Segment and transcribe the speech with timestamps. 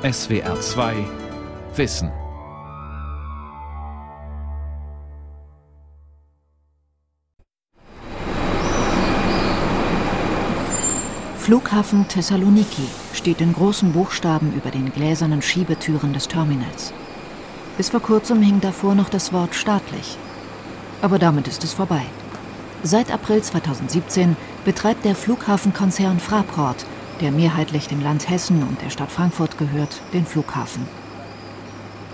[0.00, 0.94] SWR 2
[1.74, 2.12] Wissen.
[11.36, 16.92] Flughafen Thessaloniki steht in großen Buchstaben über den gläsernen Schiebetüren des Terminals.
[17.76, 20.16] Bis vor kurzem hing davor noch das Wort staatlich.
[21.02, 22.04] Aber damit ist es vorbei.
[22.84, 26.86] Seit April 2017 betreibt der Flughafenkonzern Fraport
[27.20, 30.86] der mehrheitlich dem Land Hessen und der Stadt Frankfurt gehört, den Flughafen.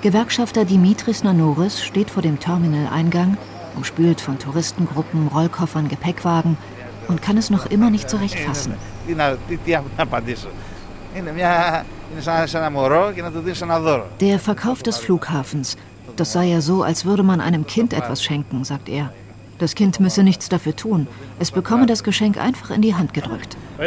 [0.03, 3.37] Gewerkschafter Dimitris Nanoris steht vor dem Terminaleingang,
[3.77, 6.57] umspült von Touristengruppen, Rollkoffern, Gepäckwagen
[7.09, 8.75] und kann es noch immer nicht so recht fassen.
[14.21, 15.77] Der Verkauf des Flughafens,
[16.17, 19.13] das sei ja so, als würde man einem Kind etwas schenken, sagt er.
[19.59, 21.07] Das Kind müsse nichts dafür tun.
[21.39, 23.57] Es bekomme das Geschenk einfach in die Hand gedrückt.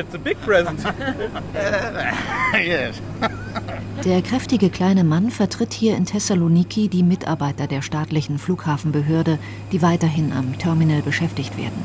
[4.06, 9.40] Der kräftige kleine Mann vertritt hier in Thessaloniki die Mitarbeiter der staatlichen Flughafenbehörde,
[9.72, 11.84] die weiterhin am Terminal beschäftigt werden.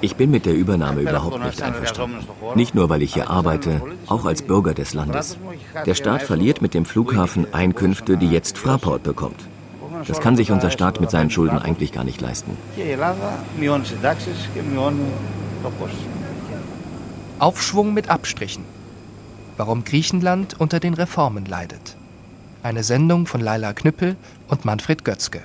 [0.00, 2.18] Ich bin mit der Übernahme überhaupt nicht einverstanden.
[2.54, 5.38] Nicht nur, weil ich hier arbeite, auch als Bürger des Landes.
[5.86, 9.40] Der Staat verliert mit dem Flughafen Einkünfte, die jetzt Fraport bekommt.
[10.06, 12.56] Das kann sich unser Staat mit seinen Schulden eigentlich gar nicht leisten.
[17.38, 18.64] Aufschwung mit Abstrichen.
[19.56, 21.96] Warum Griechenland unter den Reformen leidet.
[22.62, 24.16] Eine Sendung von Laila Knüppel
[24.48, 25.40] und Manfred Götzke.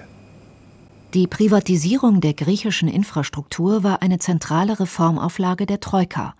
[1.15, 6.35] Die Privatisierung der griechischen Infrastruktur war eine zentrale Reformauflage der Troika,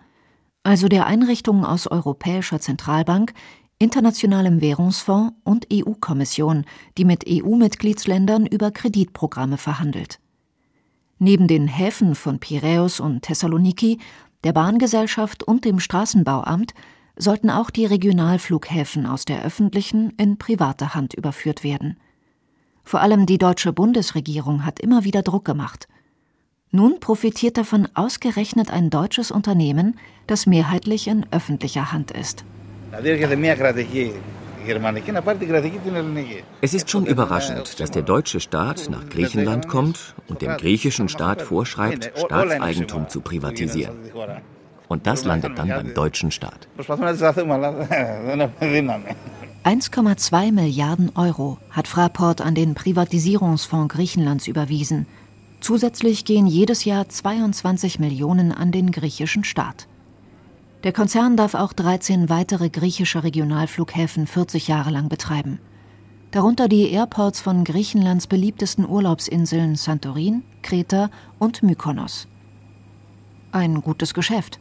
[0.64, 3.32] also der Einrichtungen aus Europäischer Zentralbank,
[3.78, 6.66] Internationalem Währungsfonds und EU-Kommission,
[6.98, 10.20] die mit EU-Mitgliedsländern über Kreditprogramme verhandelt.
[11.18, 13.98] Neben den Häfen von Piräus und Thessaloniki,
[14.44, 16.74] der Bahngesellschaft und dem Straßenbauamt
[17.16, 21.96] sollten auch die Regionalflughäfen aus der öffentlichen in private Hand überführt werden.
[22.86, 25.88] Vor allem die deutsche Bundesregierung hat immer wieder Druck gemacht.
[26.70, 29.98] Nun profitiert davon ausgerechnet ein deutsches Unternehmen,
[30.28, 32.44] das mehrheitlich in öffentlicher Hand ist.
[36.60, 41.42] Es ist schon überraschend, dass der deutsche Staat nach Griechenland kommt und dem griechischen Staat
[41.42, 43.96] vorschreibt, Staatseigentum zu privatisieren.
[44.86, 46.68] Und das landet dann beim deutschen Staat.
[49.66, 55.08] 1,2 Milliarden Euro hat Fraport an den Privatisierungsfonds Griechenlands überwiesen.
[55.58, 59.88] Zusätzlich gehen jedes Jahr 22 Millionen an den griechischen Staat.
[60.84, 65.58] Der Konzern darf auch 13 weitere griechische Regionalflughäfen 40 Jahre lang betreiben.
[66.30, 71.10] Darunter die Airports von Griechenlands beliebtesten Urlaubsinseln Santorin, Kreta
[71.40, 72.28] und Mykonos.
[73.50, 74.60] Ein gutes Geschäft.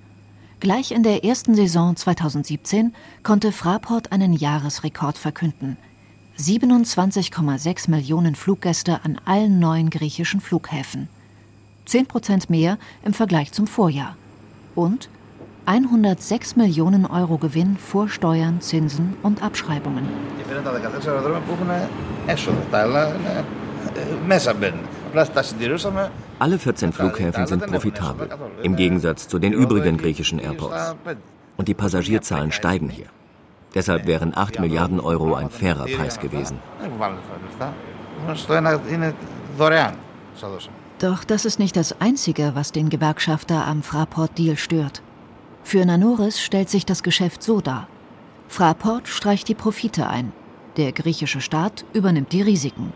[0.65, 5.77] Gleich in der ersten Saison 2017 konnte Fraport einen Jahresrekord verkünden.
[6.39, 11.07] 27,6 Millionen Fluggäste an allen neuen griechischen Flughäfen.
[11.85, 14.17] 10 Prozent mehr im Vergleich zum Vorjahr.
[14.73, 15.07] Und
[15.67, 20.07] 106 Millionen Euro Gewinn vor Steuern, Zinsen und Abschreibungen.
[26.39, 28.29] Alle 14 Flughäfen sind profitabel,
[28.63, 30.95] im Gegensatz zu den übrigen griechischen Airports.
[31.57, 33.07] Und die Passagierzahlen steigen hier.
[33.73, 36.59] Deshalb wären 8 Milliarden Euro ein fairer Preis gewesen.
[40.99, 45.01] Doch das ist nicht das Einzige, was den Gewerkschafter am Fraport-Deal stört.
[45.63, 47.87] Für Nanoris stellt sich das Geschäft so dar.
[48.47, 50.31] Fraport streicht die Profite ein.
[50.77, 52.93] Der griechische Staat übernimmt die Risiken.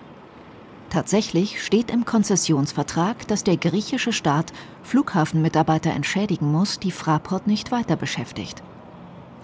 [0.90, 4.52] Tatsächlich steht im Konzessionsvertrag, dass der griechische Staat
[4.82, 8.64] Flughafenmitarbeiter entschädigen muss, die Fraport nicht weiter beschäftigt.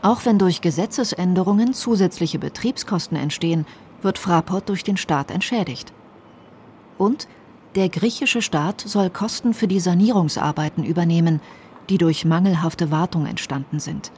[0.01, 3.67] Auch wenn durch Gesetzesänderungen zusätzliche Betriebskosten entstehen,
[4.01, 5.93] wird Fraport durch den Staat entschädigt.
[6.97, 7.27] Und
[7.75, 11.41] der griechische Staat soll Kosten für die Sanierungsarbeiten übernehmen,
[11.89, 14.11] die durch mangelhafte Wartung entstanden sind.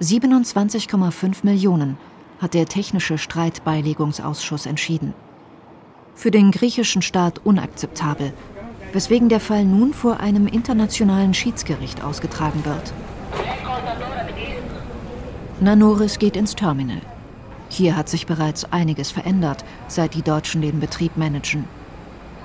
[0.00, 1.96] 27,5 Millionen
[2.40, 5.14] hat der Technische Streitbeilegungsausschuss entschieden
[6.14, 8.32] für den griechischen Staat unakzeptabel,
[8.92, 12.92] weswegen der Fall nun vor einem internationalen Schiedsgericht ausgetragen wird.
[15.60, 17.00] Nanoris geht ins Terminal.
[17.68, 21.64] Hier hat sich bereits einiges verändert, seit die Deutschen den Betrieb managen.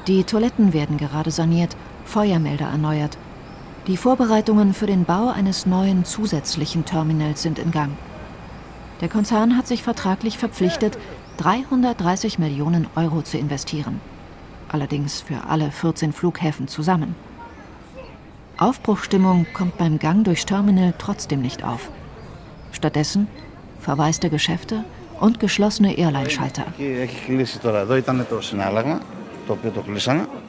[0.07, 1.75] Die Toiletten werden gerade saniert,
[2.05, 3.17] Feuermelder erneuert.
[3.87, 7.91] Die Vorbereitungen für den Bau eines neuen zusätzlichen Terminals sind in Gang.
[9.01, 10.97] Der Konzern hat sich vertraglich verpflichtet,
[11.37, 14.01] 330 Millionen Euro zu investieren.
[14.69, 17.15] Allerdings für alle 14 Flughäfen zusammen.
[18.57, 21.89] Aufbruchstimmung kommt beim Gang durchs Terminal trotzdem nicht auf.
[22.71, 23.27] Stattdessen
[23.79, 24.83] verwaiste Geschäfte
[25.19, 26.65] und geschlossene Airline-Schalter.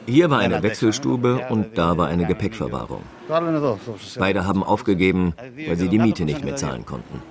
[0.07, 3.01] Hier war eine Wechselstube und da war eine Gepäckverwahrung.
[4.17, 5.33] Beide haben aufgegeben,
[5.67, 7.21] weil sie die Miete nicht mehr zahlen konnten.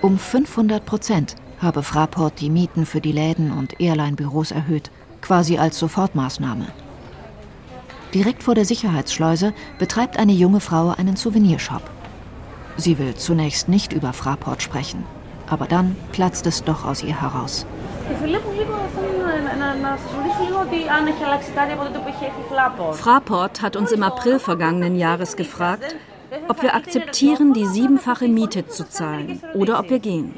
[0.00, 5.76] Um 500 Prozent habe Fraport die Mieten für die Läden und Airline-Büros erhöht, quasi als
[5.80, 6.66] Sofortmaßnahme.
[8.14, 11.82] Direkt vor der Sicherheitsschleuse betreibt eine junge Frau einen Souvenirshop.
[12.76, 15.04] Sie will zunächst nicht über Fraport sprechen,
[15.48, 17.66] aber dann platzt es doch aus ihr heraus.
[22.94, 25.96] Fraport hat uns im April vergangenen Jahres gefragt,
[26.48, 30.34] ob wir akzeptieren, die siebenfache Miete zu zahlen oder ob wir gehen.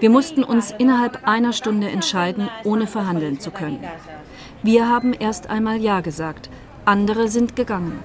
[0.00, 3.80] Wir mussten uns innerhalb einer Stunde entscheiden, ohne verhandeln zu können.
[4.62, 6.50] Wir haben erst einmal Ja gesagt,
[6.84, 7.98] andere sind gegangen.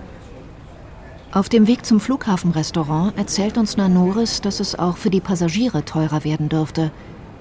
[1.32, 6.24] Auf dem Weg zum Flughafenrestaurant erzählt uns Nanoris, dass es auch für die Passagiere teurer
[6.24, 6.92] werden dürfte.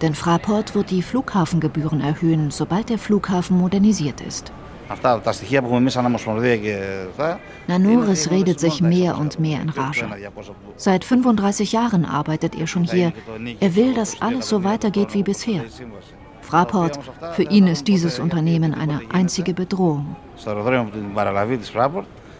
[0.02, 4.52] Denn Fraport wird die Flughafengebühren erhöhen, sobald der Flughafen modernisiert ist.
[7.66, 10.06] Nanoris redet sich mehr und mehr in Rage.
[10.76, 13.12] Seit 35 Jahren arbeitet er schon hier.
[13.60, 15.64] Er will, dass alles so weitergeht wie bisher.
[16.40, 17.00] Fraport,
[17.32, 20.14] für ihn ist dieses Unternehmen eine einzige Bedrohung.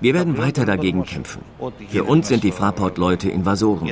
[0.01, 1.43] Wir werden weiter dagegen kämpfen.
[1.89, 3.91] Für uns sind die Fraport-Leute Invasoren,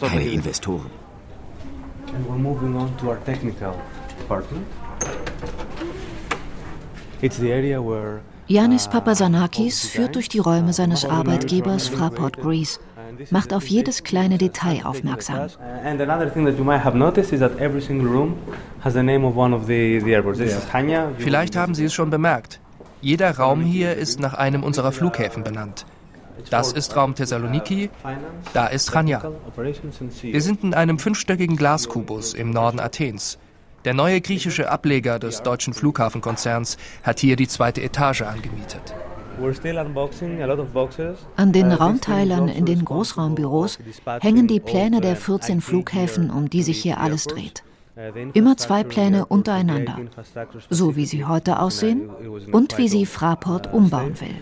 [0.00, 0.90] keine Investoren.
[2.12, 3.74] And we're moving on to our technical
[4.18, 4.66] department.
[8.46, 12.80] Janis Papasanakis führt durch die Räume seines Arbeitgebers Fraport Greece,
[13.30, 15.48] macht auf jedes kleine Detail aufmerksam.
[21.18, 22.60] Vielleicht haben Sie es schon bemerkt.
[23.02, 25.86] Jeder Raum hier ist nach einem unserer Flughäfen benannt.
[26.48, 27.90] Das ist Raum Thessaloniki,
[28.52, 29.22] da ist Chania.
[30.22, 33.38] Wir sind in einem fünfstöckigen Glaskubus im Norden Athens.
[33.84, 38.94] Der neue griechische Ableger des deutschen Flughafenkonzerns hat hier die zweite Etage angemietet.
[41.36, 43.78] An den uh, Raumteilern in den Großraumbüros
[44.20, 47.62] hängen die Pläne der 14 Flughäfen, um die sich hier alles dreht.
[48.34, 49.98] Immer zwei Pläne untereinander,
[50.70, 52.08] so wie sie heute aussehen
[52.52, 54.34] und wie sie Fraport umbauen will.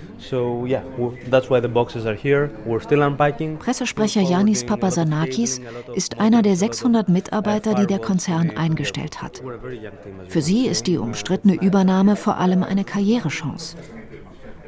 [3.59, 5.61] Pressesprecher Yanis Papasanakis
[5.95, 9.43] ist einer der 600 Mitarbeiter, die der Konzern eingestellt hat.
[10.29, 13.77] Für sie ist die umstrittene Übernahme vor allem eine Karrierechance.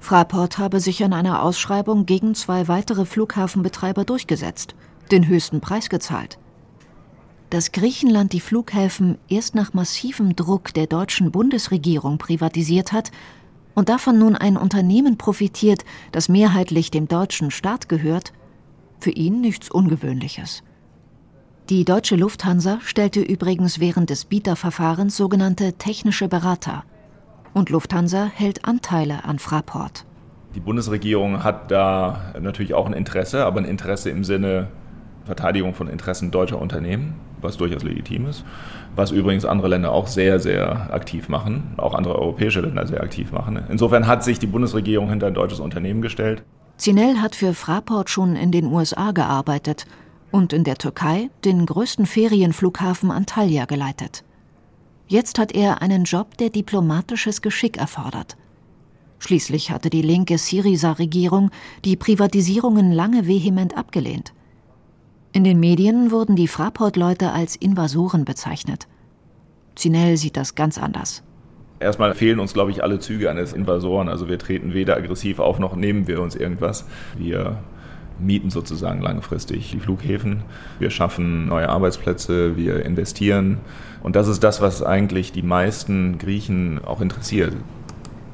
[0.00, 4.74] Fraport habe sich an einer Ausschreibung gegen zwei weitere Flughafenbetreiber durchgesetzt,
[5.10, 6.38] den höchsten Preis gezahlt.
[7.48, 13.10] Dass Griechenland die Flughäfen erst nach massivem Druck der deutschen Bundesregierung privatisiert hat
[13.74, 18.34] und davon nun ein Unternehmen profitiert, das mehrheitlich dem deutschen Staat gehört,
[18.98, 20.64] für ihn nichts Ungewöhnliches.
[21.70, 26.82] Die deutsche Lufthansa stellte übrigens während des Bieterverfahrens sogenannte technische Berater.
[27.54, 30.04] Und Lufthansa hält Anteile an Fraport.
[30.56, 34.66] Die Bundesregierung hat da natürlich auch ein Interesse, aber ein Interesse im Sinne
[35.26, 37.14] Verteidigung von Interessen deutscher Unternehmen.
[37.40, 38.44] was durchaus legitim ist.
[38.96, 43.30] Was übrigens andere Länder auch sehr, sehr aktiv machen, auch andere europäische Länder sehr aktiv
[43.30, 43.60] machen.
[43.70, 46.42] Insofern hat sich die Bundesregierung hinter ein deutsches Unternehmen gestellt.
[46.76, 49.86] Zinell hat für Fraport schon in den USA gearbeitet
[50.30, 54.24] und in der Türkei den größten Ferienflughafen Antalya geleitet.
[55.08, 58.36] Jetzt hat er einen Job, der diplomatisches Geschick erfordert.
[59.18, 61.50] Schließlich hatte die linke Syriza-Regierung
[61.84, 64.32] die Privatisierungen lange vehement abgelehnt.
[65.32, 68.88] In den Medien wurden die Fraport-Leute als Invasoren bezeichnet.
[69.74, 71.22] Zinell sieht das ganz anders.
[71.80, 74.08] Erstmal fehlen uns, glaube ich, alle Züge eines Invasoren.
[74.08, 76.86] Also wir treten weder aggressiv auf, noch nehmen wir uns irgendwas.
[77.16, 77.58] Wir
[78.20, 80.42] mieten sozusagen langfristig die Flughäfen.
[80.78, 83.58] Wir schaffen neue Arbeitsplätze, wir investieren.
[84.02, 87.54] Und das ist das, was eigentlich die meisten Griechen auch interessiert.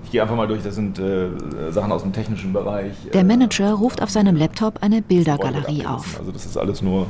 [0.04, 1.28] Ich gehe einfach mal durch, das sind äh,
[1.70, 2.92] Sachen aus dem technischen Bereich.
[3.12, 6.20] Der Manager ruft auf seinem Laptop eine Bildergalerie auf.
[6.20, 7.08] Also das ist alles nur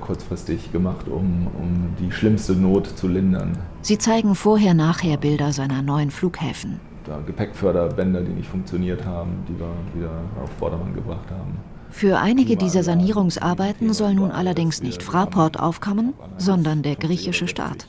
[0.00, 3.58] kurzfristig gemacht, um, um die schlimmste Not zu lindern.
[3.82, 6.80] Sie zeigen vorher-nachher Bilder seiner neuen Flughäfen.
[7.04, 10.10] Da Gepäckförderbänder, die nicht funktioniert haben, die wir wieder
[10.42, 11.58] auf Vordermann gebracht haben.
[11.96, 17.88] Für einige dieser Sanierungsarbeiten soll nun allerdings nicht Fraport aufkommen, sondern der griechische Staat,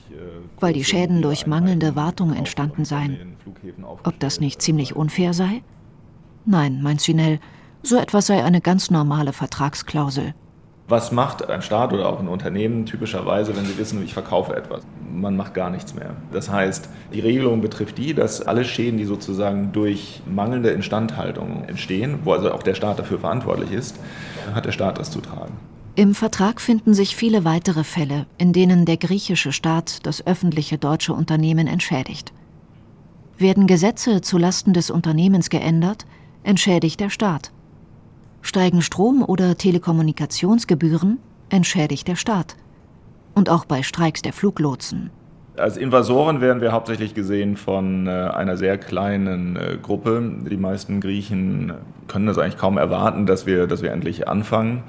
[0.62, 3.36] weil die Schäden durch mangelnde Wartung entstanden seien.
[4.06, 5.62] Ob das nicht ziemlich unfair sei?
[6.46, 7.42] Nein, meint Sinel,
[7.84, 10.34] so etwas sei eine ganz normale Vertragsklausel.
[10.90, 14.84] Was macht ein Staat oder auch ein Unternehmen typischerweise, wenn sie wissen, ich verkaufe etwas?
[15.12, 16.16] Man macht gar nichts mehr.
[16.32, 22.20] Das heißt, die Regelung betrifft die, dass alle Schäden, die sozusagen durch mangelnde Instandhaltung entstehen,
[22.24, 24.00] wo also auch der Staat dafür verantwortlich ist,
[24.56, 25.54] hat der Staat das zu tragen.
[25.96, 31.12] Im Vertrag finden sich viele weitere Fälle, in denen der griechische Staat das öffentliche deutsche
[31.12, 32.32] Unternehmen entschädigt.
[33.38, 36.06] Werden Gesetze zulasten des Unternehmens geändert,
[36.44, 37.52] entschädigt der Staat.
[38.42, 42.56] Steigen Strom- oder Telekommunikationsgebühren, entschädigt der Staat.
[43.36, 45.12] Und auch bei Streiks der Fluglotsen.
[45.58, 50.22] Als Invasoren werden wir hauptsächlich gesehen von äh, einer sehr kleinen äh, Gruppe.
[50.50, 51.74] Die meisten Griechen
[52.08, 54.84] können das eigentlich kaum erwarten, dass wir, dass wir endlich anfangen.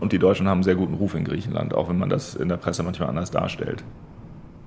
[0.00, 2.48] Und die Deutschen haben einen sehr guten Ruf in Griechenland, auch wenn man das in
[2.48, 3.84] der Presse manchmal anders darstellt.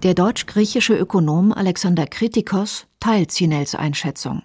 [0.04, 4.44] Der deutsch-griechische Ökonom Alexander Kritikos teilt Zinels Einschätzung.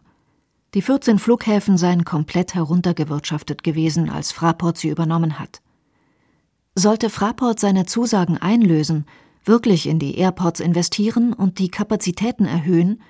[0.75, 5.63] Die 14 Flughäfen seien komplett heruntergewirtschaftet gewesen, als Fraport sie übernommen hat.
[6.75, 9.07] Sollte Fraport seine Zusagen einlösen,
[9.45, 13.01] wirklich in die Airports investieren und die Kapazitäten erhöhen,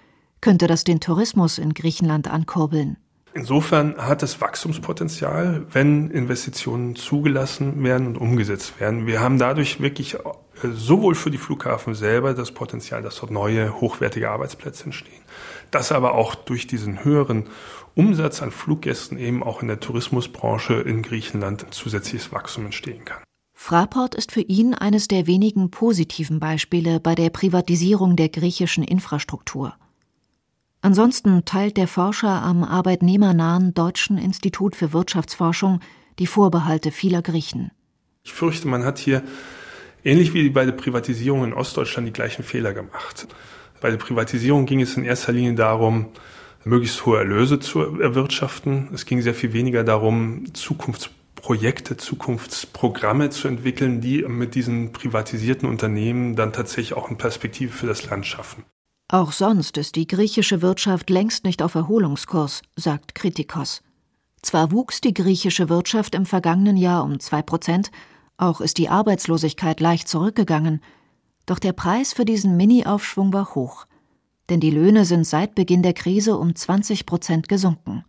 [0.42, 2.98] könnte das den Tourismus in Griechenland ankurbeln.
[3.32, 9.08] Insofern hat es Wachstumspotenzial, wenn Investitionen zugelassen werden und umgesetzt werden.
[9.08, 10.18] Wir haben dadurch wirklich äh,
[10.72, 15.22] sowohl für die Flughafen selber das Potenzial, dass dort neue, hochwertige Arbeitsplätze entstehen,
[15.74, 17.48] dass aber auch durch diesen höheren
[17.94, 23.22] Umsatz an Fluggästen eben auch in der Tourismusbranche in Griechenland zusätzliches Wachstum entstehen kann.
[23.54, 29.74] Fraport ist für ihn eines der wenigen positiven Beispiele bei der Privatisierung der griechischen Infrastruktur.
[30.80, 35.80] Ansonsten teilt der Forscher am arbeitnehmernahen Deutschen Institut für Wirtschaftsforschung
[36.18, 37.70] die Vorbehalte vieler Griechen.
[38.22, 39.22] Ich fürchte, man hat hier
[40.04, 43.26] ähnlich wie bei der Privatisierung in Ostdeutschland die gleichen Fehler gemacht.
[43.84, 46.06] Bei der Privatisierung ging es in erster Linie darum,
[46.64, 48.88] möglichst hohe Erlöse zu erwirtschaften.
[48.94, 56.34] Es ging sehr viel weniger darum, Zukunftsprojekte, Zukunftsprogramme zu entwickeln, die mit diesen privatisierten Unternehmen
[56.34, 58.64] dann tatsächlich auch eine Perspektive für das Land schaffen.
[59.08, 63.82] Auch sonst ist die griechische Wirtschaft längst nicht auf Erholungskurs, sagt Kritikos.
[64.40, 67.90] Zwar wuchs die griechische Wirtschaft im vergangenen Jahr um zwei Prozent,
[68.38, 70.80] auch ist die Arbeitslosigkeit leicht zurückgegangen,
[71.46, 73.86] doch der Preis für diesen Mini-Aufschwung war hoch,
[74.48, 78.04] denn die Löhne sind seit Beginn der Krise um 20 Prozent gesunken.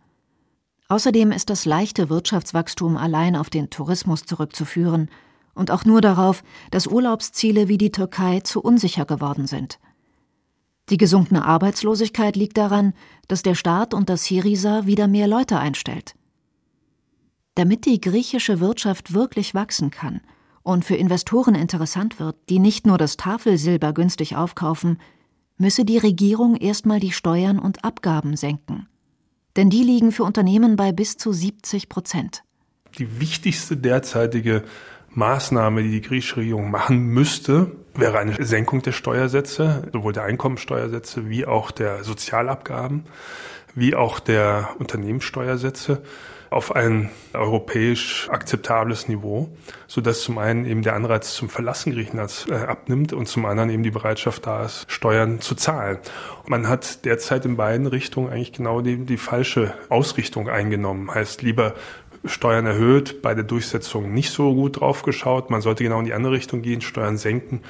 [0.88, 5.10] Außerdem ist das leichte Wirtschaftswachstum allein auf den Tourismus zurückzuführen
[5.54, 9.78] und auch nur darauf, dass Urlaubsziele wie die Türkei zu unsicher geworden sind.
[10.88, 12.94] Die gesunkene Arbeitslosigkeit liegt daran,
[13.26, 16.14] dass der Staat unter Syriza wieder mehr Leute einstellt.
[17.56, 20.20] Damit die griechische Wirtschaft wirklich wachsen kann
[20.66, 24.98] und für Investoren interessant wird, die nicht nur das Tafelsilber günstig aufkaufen,
[25.58, 28.88] müsse die Regierung erstmal die Steuern und Abgaben senken.
[29.54, 32.42] Denn die liegen für Unternehmen bei bis zu 70 Prozent.
[32.98, 34.64] Die wichtigste derzeitige
[35.10, 41.30] Maßnahme, die die griechische Regierung machen müsste, wäre eine Senkung der Steuersätze, sowohl der Einkommensteuersätze
[41.30, 43.04] wie auch der Sozialabgaben,
[43.76, 46.02] wie auch der Unternehmenssteuersätze
[46.56, 49.54] auf ein europäisch akzeptables Niveau,
[49.86, 53.68] so dass zum einen eben der Anreiz zum Verlassen Griechenlands äh, abnimmt und zum anderen
[53.68, 55.98] eben die Bereitschaft da ist, Steuern zu zahlen.
[56.46, 61.14] Man hat derzeit in beiden Richtungen eigentlich genau die, die falsche Ausrichtung eingenommen.
[61.14, 61.74] Heißt lieber
[62.24, 65.50] Steuern erhöht, bei der Durchsetzung nicht so gut drauf geschaut.
[65.50, 67.60] Man sollte genau in die andere Richtung gehen, Steuern senken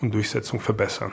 [0.00, 1.12] und Durchsetzung verbessern.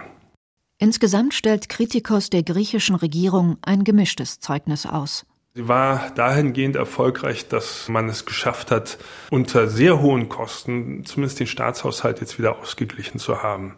[0.78, 5.26] Insgesamt stellt Kritikos der griechischen Regierung ein gemischtes Zeugnis aus.
[5.58, 8.98] Sie war dahingehend erfolgreich, dass man es geschafft hat,
[9.32, 13.76] unter sehr hohen Kosten zumindest den Staatshaushalt jetzt wieder ausgeglichen zu haben.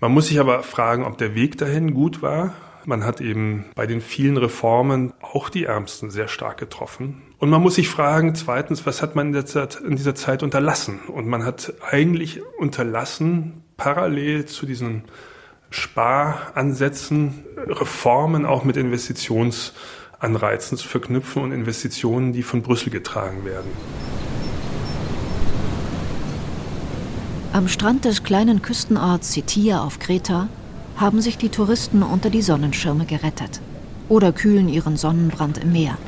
[0.00, 2.54] Man muss sich aber fragen, ob der Weg dahin gut war.
[2.84, 7.22] Man hat eben bei den vielen Reformen auch die Ärmsten sehr stark getroffen.
[7.38, 10.44] Und man muss sich fragen, zweitens, was hat man in, der Zeit, in dieser Zeit
[10.44, 11.00] unterlassen?
[11.08, 15.02] Und man hat eigentlich unterlassen, parallel zu diesen
[15.70, 19.72] Sparansätzen, Reformen auch mit Investitions
[20.18, 23.70] Anreizen zu verknüpfen und Investitionen, die von Brüssel getragen werden.
[27.52, 30.48] Am Strand des kleinen Küstenorts Sitia auf Kreta
[30.96, 33.60] haben sich die Touristen unter die Sonnenschirme gerettet
[34.08, 35.98] oder kühlen ihren Sonnenbrand im Meer.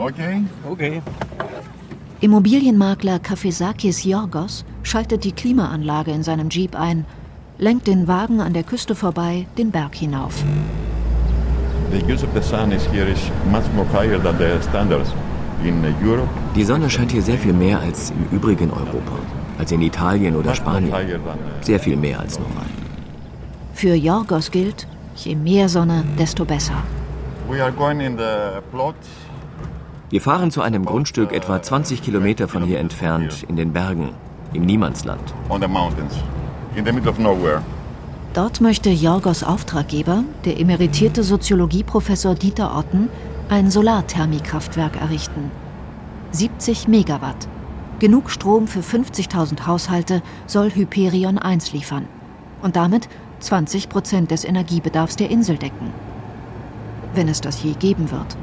[0.00, 0.44] Okay.
[0.68, 1.02] Okay.
[2.20, 7.04] Immobilienmakler Kafesakis Yorgos schaltet die Klimaanlage in seinem Jeep ein,
[7.58, 10.44] lenkt den Wagen an der Küste vorbei den Berg hinauf.
[16.54, 19.18] Die Sonne scheint hier sehr viel mehr als im übrigen Europa,
[19.58, 20.92] als in Italien oder Spanien.
[21.62, 22.66] Sehr viel mehr als normal.
[23.72, 26.82] Für Jorgos gilt, je mehr Sonne, desto besser.
[30.10, 34.10] Wir fahren zu einem Grundstück etwa 20 Kilometer von hier entfernt, in den Bergen,
[34.52, 35.34] im Niemandsland.
[38.34, 43.08] Dort möchte Jorgos Auftraggeber, der emeritierte Soziologieprofessor Dieter Otten,
[43.48, 45.50] ein Solarthermiekraftwerk errichten.
[46.32, 47.48] 70 Megawatt.
[47.98, 52.06] Genug Strom für 50.000 Haushalte soll Hyperion 1 liefern.
[52.62, 53.08] Und damit
[53.40, 55.92] 20 Prozent des Energiebedarfs der Insel decken.
[57.14, 58.36] Wenn es das je geben wird.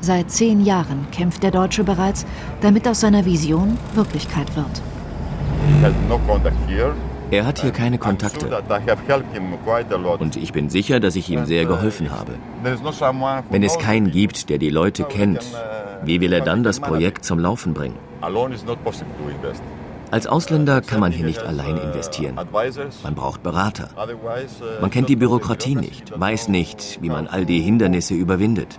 [0.00, 2.26] Seit zehn Jahren kämpft der Deutsche bereits,
[2.60, 4.82] damit aus seiner Vision Wirklichkeit wird.
[7.30, 8.62] Er hat hier keine Kontakte.
[10.18, 12.32] Und ich bin sicher, dass ich ihm sehr geholfen habe.
[13.50, 15.44] Wenn es keinen gibt, der die Leute kennt,
[16.04, 17.96] wie will er dann das Projekt zum Laufen bringen?
[20.10, 22.34] Als Ausländer kann man hier nicht allein investieren.
[23.02, 23.90] Man braucht Berater.
[24.80, 28.78] Man kennt die Bürokratie nicht, weiß nicht, wie man all die Hindernisse überwindet.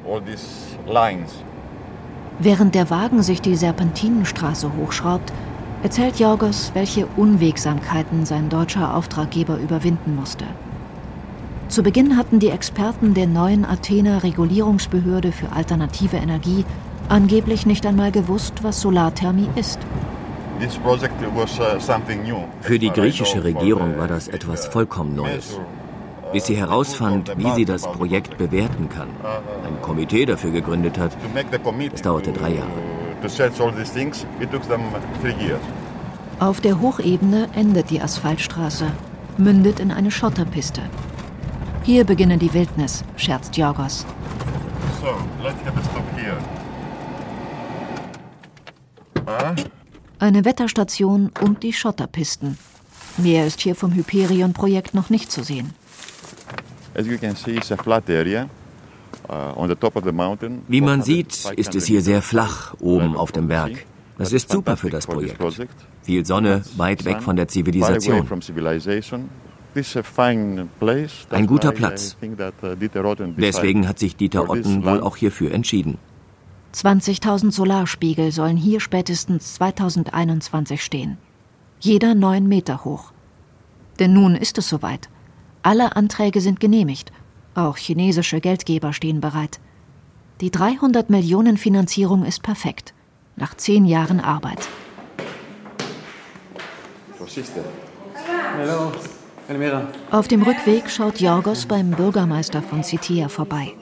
[2.39, 5.31] Während der Wagen sich die Serpentinenstraße hochschraubt,
[5.83, 10.45] erzählt Jorgos, welche Unwegsamkeiten sein deutscher Auftraggeber überwinden musste.
[11.69, 16.65] Zu Beginn hatten die Experten der neuen Athener Regulierungsbehörde für alternative Energie
[17.09, 19.79] angeblich nicht einmal gewusst, was Solarthermie ist.
[20.59, 20.97] Uh,
[22.61, 25.59] für die griechische Regierung war das etwas vollkommen Neues.
[26.33, 29.07] Bis sie herausfand, wie sie das Projekt bewerten kann,
[29.65, 31.15] ein Komitee dafür gegründet hat,
[31.91, 34.81] das dauerte drei Jahre to search all these things, it took them
[35.21, 35.61] three years.
[36.39, 38.91] Auf der Hochebene endet die Asphaltstraße,
[39.37, 40.81] mündet in eine Schotterpiste.
[41.83, 44.05] Hier beginne die Wildnis, scherzt Jorgos.
[45.01, 46.37] So, let's get a stop here.
[49.25, 49.55] Ah?
[50.19, 52.57] Eine Wetterstation und die Schotterpisten.
[53.17, 55.73] Mehr ist hier vom Hyperion-Projekt noch nicht zu sehen.
[56.95, 58.49] As you can see, it's a flat area.
[59.29, 59.67] Uh,
[60.67, 63.85] Wie man sieht, ist es hier sehr flach oben auf dem Berg.
[64.17, 65.39] Das ist super für das Projekt.
[66.01, 68.27] Viel Sonne, weit weg von der Zivilisation.
[71.29, 72.17] Ein guter Platz.
[72.23, 72.75] Uh,
[73.37, 75.99] Deswegen hat sich Dieter Otten wohl auch hierfür entschieden.
[76.73, 81.17] 20.000 Solarspiegel sollen hier spätestens 2021 stehen.
[81.79, 83.11] Jeder neun Meter hoch.
[83.99, 85.07] Denn nun ist es soweit.
[85.61, 87.11] Alle Anträge sind genehmigt
[87.55, 89.59] auch chinesische Geldgeber stehen bereit.
[90.41, 92.93] Die 300 Millionen Finanzierung ist perfekt.
[93.35, 94.67] Nach zehn Jahren Arbeit.
[100.11, 103.73] Auf dem Rückweg schaut Jorgos beim Bürgermeister von Sitia vorbei.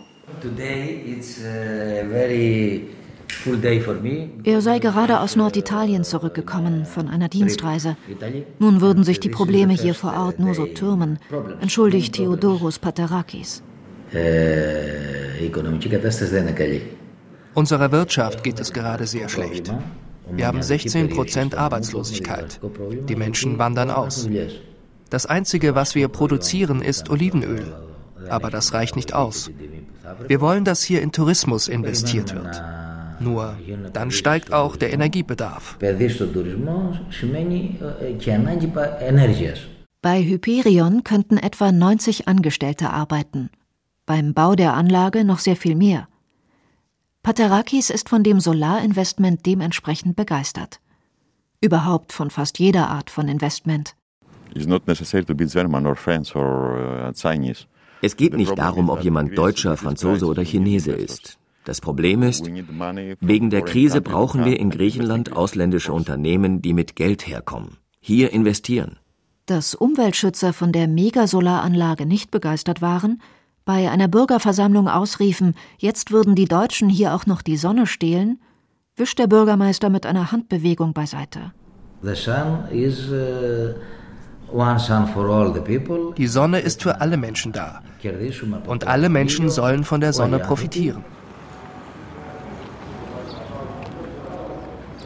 [4.44, 7.96] Er sei gerade aus Norditalien zurückgekommen von einer Dienstreise.
[8.60, 11.20] Nun würden sich die Probleme hier vor Ort nur so türmen,
[11.62, 13.64] entschuldigt Theodoros Paterakis.
[17.54, 19.74] Unserer Wirtschaft geht es gerade sehr schlecht.
[20.32, 22.60] Wir haben 16 Prozent Arbeitslosigkeit.
[23.08, 24.30] Die Menschen wandern aus.
[25.10, 27.74] Das Einzige, was wir produzieren, ist Olivenöl.
[28.30, 29.50] Aber das reicht nicht aus.
[30.28, 32.62] Wir wollen, dass hier in Tourismus investiert wird.
[33.20, 33.58] Nur
[33.94, 35.78] dann steigt auch der Energiebedarf.
[40.02, 43.50] Bei Hyperion könnten etwa 90 Angestellte arbeiten
[44.08, 46.08] beim Bau der Anlage noch sehr viel mehr.
[47.22, 50.80] Paterakis ist von dem Solarinvestment dementsprechend begeistert.
[51.62, 53.96] Überhaupt von fast jeder Art von Investment.
[54.56, 54.62] Uh,
[58.02, 61.38] es geht nicht darum, ob jemand Deutscher, Franzose oder Chinese ist.
[61.68, 62.50] Das Problem ist,
[63.20, 69.00] wegen der Krise brauchen wir in Griechenland ausländische Unternehmen, die mit Geld herkommen, hier investieren.
[69.48, 73.22] Dass Umweltschützer von der Megasolaranlage nicht begeistert waren,
[73.66, 78.40] bei einer Bürgerversammlung ausriefen, jetzt würden die Deutschen hier auch noch die Sonne stehlen,
[78.96, 81.52] wischt der Bürgermeister mit einer Handbewegung beiseite.
[82.02, 82.14] Uh,
[86.18, 87.82] die Sonne ist für alle Menschen da.
[88.68, 91.04] Und alle Menschen sollen von der Sonne profitieren.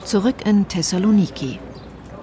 [0.03, 1.59] Zurück in Thessaloniki.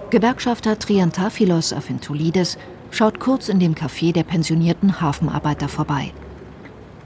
[0.09, 2.57] Gewerkschafter Triantaphilos Aphintoulides
[2.91, 6.11] schaut kurz in dem Café der pensionierten Hafenarbeiter vorbei.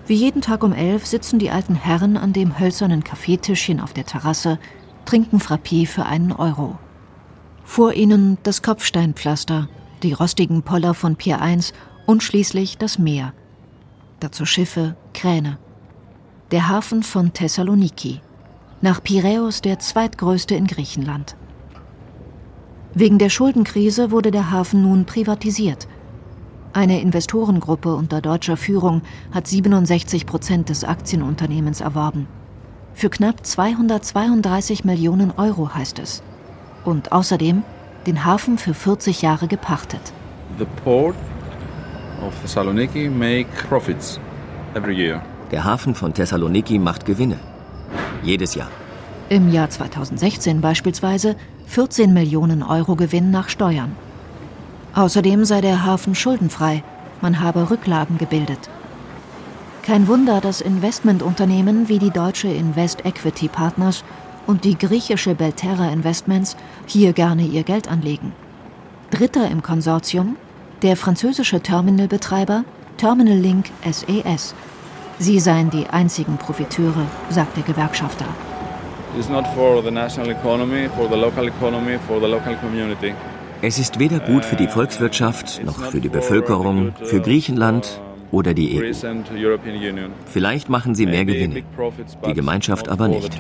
[0.08, 4.06] Wie jeden Tag um elf sitzen die alten Herren an dem hölzernen Kaffeetischchen auf der
[4.06, 4.60] Terrasse,
[5.06, 6.78] trinken Frappé für einen Euro.
[7.64, 9.70] Vor ihnen das Kopfsteinpflaster,
[10.02, 11.74] die rostigen Poller von Pier 1
[12.06, 13.34] und schließlich das Meer.
[14.20, 15.60] Dazu Schiffe, Kräne.
[16.52, 18.22] Der Hafen von Thessaloniki.
[18.84, 21.36] Nach Piräus der zweitgrößte in Griechenland.
[22.94, 25.88] Wegen der Schuldenkrise wurde der Hafen nun privatisiert–
[26.76, 32.28] eine Investorengruppe unter deutscher Führung hat 67 Prozent des Aktienunternehmens erworben.
[32.96, 36.24] Für knapp 232 Millionen Euro heißt es.
[36.84, 37.62] Und außerdem
[38.08, 40.02] den Hafen für 40 Jahre gepachtet.
[40.58, 41.16] The port
[42.26, 44.20] of Thessaloniki make profits
[44.74, 45.22] every year.
[45.52, 47.38] Der Hafen von Thessaloniki macht Gewinne.
[48.24, 48.70] Jedes Jahr.
[49.30, 51.36] Im Jahr 2016 beispielsweise
[51.68, 53.96] 14 Millionen Euro Gewinn nach Steuern.
[54.94, 56.84] Außerdem sei der Hafen schuldenfrei,
[57.22, 58.70] man habe Rücklagen gebildet.
[59.82, 64.04] Kein Wunder, dass Investmentunternehmen wie die deutsche Invest Equity Partners
[64.48, 66.56] und die griechische Belterra Investments
[66.86, 68.34] hier gerne ihr Geld anlegen.
[69.10, 70.38] Dritter im Konsortium
[70.82, 72.66] der französische Terminalbetreiber
[72.98, 74.54] Terminal Link SES.
[75.20, 78.26] Sie seien die einzigen Profiteure, sagt der Gewerkschafter.
[79.18, 83.14] It's not for the national economy, for the local economy, for the local community.
[83.62, 88.78] Es ist weder gut für die Volkswirtschaft noch für die Bevölkerung, für Griechenland oder die
[88.78, 88.92] EU.
[90.26, 91.64] Vielleicht machen sie mehr Gewinne,
[92.26, 93.40] die Gemeinschaft aber nicht.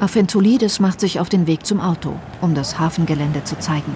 [0.00, 3.94] Afentoulides macht sich auf den Weg zum Auto, um das Hafengelände zu zeigen.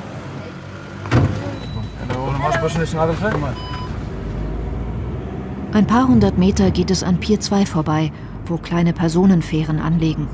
[5.72, 8.10] Ein paar hundert Meter geht es an Pier 2 vorbei,
[8.46, 10.28] wo kleine Personenfähren anlegen.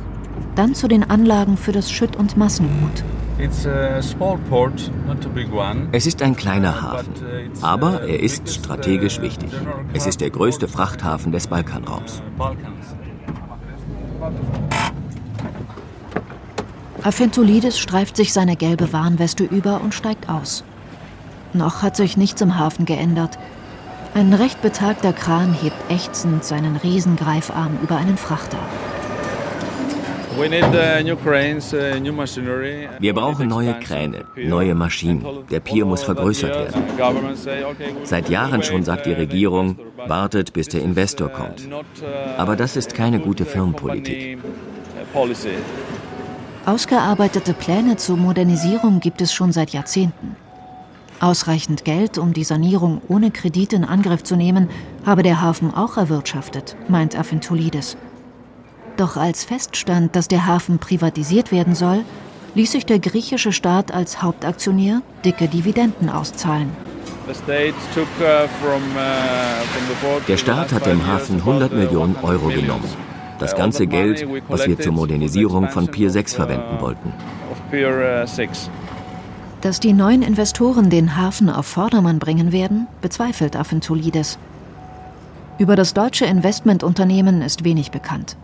[0.54, 3.04] Dann zu den Anlagen für das Schütt- und Massengut.
[5.92, 9.50] Es ist ein kleiner Hafen, uh, aber er ist strategisch wichtig.
[9.92, 12.22] Es ist der größte Frachthafen des Balkanraums.
[17.02, 20.62] Afentoulides streift sich seine gelbe Warnweste über und steigt aus.
[21.52, 23.36] Noch hat sich nichts im Hafen geändert.
[24.14, 28.58] Ein recht betagter Kran hebt ächzend seinen Riesengreifarm über einen Frachter.
[30.36, 30.44] Uh, uh,
[33.00, 35.24] Wir brauchen neue Kräne, neue Maschinen.
[35.50, 37.36] Der Pier muss vergrößert werden.
[38.04, 41.68] Seit Jahren schon sagt die Regierung, wartet, bis der Investor kommt.
[42.38, 44.38] Aber das ist keine gute Firmenpolitik.
[46.66, 50.36] Ausgearbeitete Pläne zur Modernisierung gibt es schon seit Jahrzehnten.
[51.24, 54.68] Ausreichend Geld, um die Sanierung ohne Kredit in Angriff zu nehmen,
[55.06, 57.96] habe der Hafen auch erwirtschaftet, meint Afintoulides.
[58.98, 62.04] Doch als feststand, dass der Hafen privatisiert werden soll,
[62.54, 66.68] ließ sich der griechische Staat als Hauptaktionär dicke Dividenden auszahlen.
[70.28, 72.84] Der Staat hat dem Hafen 100 Millionen Euro genommen.
[73.38, 77.14] Das ganze Geld, was wir zur Modernisierung von Pier 6 verwenden wollten.
[79.64, 84.38] Dass die neuen Investoren den Hafen auf Vordermann bringen werden, bezweifelt Afentoulides.
[85.56, 88.36] Über das deutsche Investmentunternehmen ist wenig bekannt.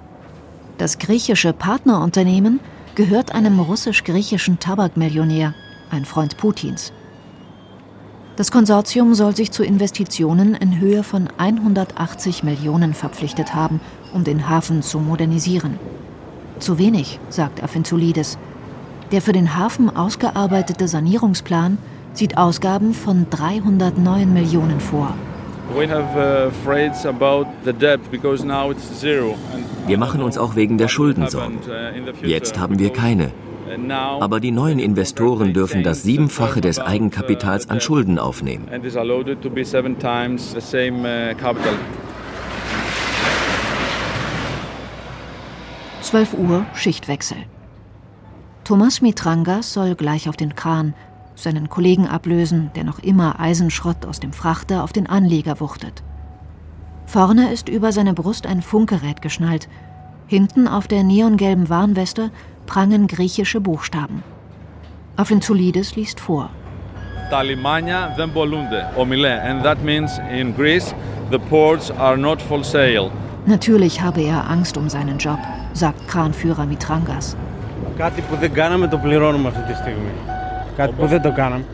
[0.78, 2.58] Das griechische Partnerunternehmen
[2.94, 5.52] gehört einem russisch-griechischen Tabakmillionär,
[5.90, 6.90] ein Freund Putins.
[8.36, 13.82] Das Konsortium soll sich zu Investitionen in Höhe von 180 Millionen verpflichtet haben,
[14.14, 15.78] um den Hafen zu modernisieren.
[16.60, 18.38] Zu wenig, sagt Afenzoulides.
[19.12, 21.78] Der für den Hafen ausgearbeitete Sanierungsplan
[22.12, 25.14] sieht Ausgaben von 309 Millionen vor.
[25.72, 25.80] Uh,
[29.86, 31.58] wir machen uns auch wegen der Schulden Sorgen.
[31.66, 33.32] Uh, Jetzt haben wir keine.
[34.20, 38.68] Aber die neuen Investoren dürfen das Siebenfache des Eigenkapitals an Schulden aufnehmen.
[46.02, 47.36] 12 Uhr Schichtwechsel.
[48.69, 50.93] Thomas Mitrangas soll gleich auf den Kran
[51.35, 56.03] seinen Kollegen ablösen, der noch immer Eisenschrott aus dem Frachter auf den Anlieger wuchtet.
[57.05, 59.67] Vorne ist über seine Brust ein Funkgerät geschnallt.
[60.27, 62.31] Hinten auf der neongelben Warnweste
[62.65, 64.23] prangen griechische Buchstaben.
[65.17, 66.49] Aventulides liest vor.
[67.29, 70.93] Τα λιμάνια δεν πολλούνται, ομιλέ, and that means in Greece
[71.31, 73.11] the ports are not for sale.
[73.45, 75.39] Natürlich habe er Angst um seinen Job,
[75.73, 77.35] sagt Kranführer Mitrangas.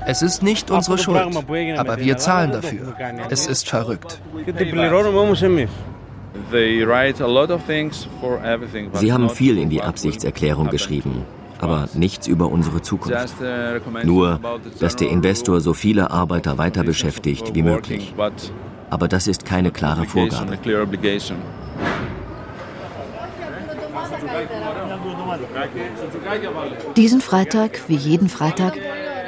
[0.06, 1.36] Es ist nicht unsere Schuld,
[1.78, 2.94] aber wir zahlen dafür.
[3.30, 4.20] Es ist verrückt.
[8.92, 11.24] Sie haben viel in die Absichtserklärung geschrieben,
[11.60, 13.34] aber nichts über unsere Zukunft.
[14.04, 14.40] Nur,
[14.80, 18.14] dass der Investor so viele Arbeiter weiter beschäftigt wie möglich.
[18.90, 20.58] Aber das ist keine klare Vorgabe.
[26.96, 28.74] Diesen Freitag, wie jeden Freitag,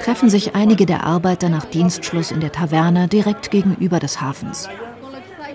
[0.02, 4.68] treffen sich einige der Arbeiter nach Dienstschluss in der Taverne direkt gegenüber des Hafens.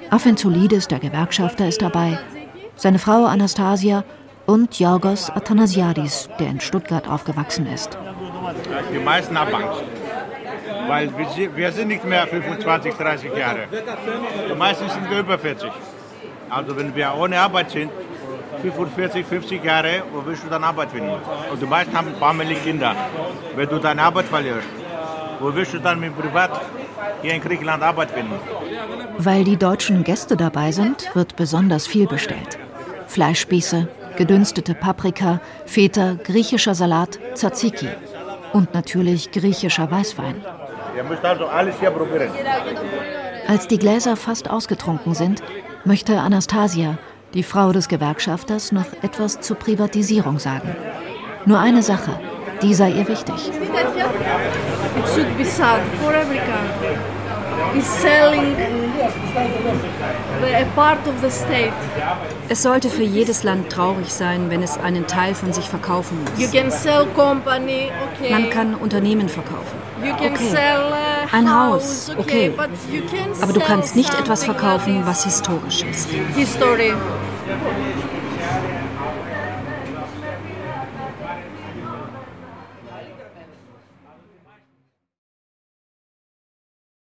[0.10, 2.20] Afenzulides, der Gewerkschafter, ist dabei,
[2.76, 4.04] seine Frau Anastasia
[4.46, 7.98] und Jorgos Athanasiadis, der in Stuttgart aufgewachsen ist.
[8.94, 9.84] Die meisten haben Angst,
[10.88, 11.10] weil
[11.56, 13.68] wir sind nicht mehr 25, 30 Jahre.
[14.50, 15.72] Die meisten sind über 40.
[16.50, 17.90] Also wenn wir ohne Arbeit sind,
[18.72, 21.12] 45, 50 Jahre, wo willst du dann Arbeit finden?
[21.52, 22.96] Und die meisten haben Familie, Kinder.
[23.56, 24.68] Wenn du deine Arbeit verlierst,
[25.40, 26.62] wo willst du dann mit Privat
[27.22, 28.36] hier in Griechenland Arbeit finden?
[29.18, 32.58] Weil die deutschen Gäste dabei sind, wird besonders viel bestellt.
[33.08, 37.90] Fleischspieße, gedünstete Paprika, Feta, griechischer Salat, Tzatziki
[38.54, 40.44] und natürlich griechischer Weißwein.
[40.96, 42.30] Ihr müsst also alles hier probieren.
[43.48, 45.44] Als die Gläser fast ausgetrunken sind,
[45.86, 46.98] möchte Anastasia,
[47.34, 50.76] die Frau des Gewerkschafters, noch etwas zur Privatisierung sagen.
[51.46, 52.20] Nur eine Sache,
[52.62, 53.36] die sei ihr wichtig.
[53.36, 56.98] It should be sad for every country.
[57.76, 58.56] Is selling
[60.44, 61.74] a part of the state.
[62.50, 66.40] Es sollte für jedes Land traurig sein, wenn es einen Teil von sich verkaufen muss.
[66.40, 68.32] You can sell company, okay.
[68.32, 69.83] Man kann Unternehmen verkaufen.
[70.12, 70.56] Okay.
[70.58, 72.52] a Ein Haus, okay.
[73.42, 76.10] Aber du kannst nicht etwas verkaufen, was historisch ist.
[76.12, 76.94] is History.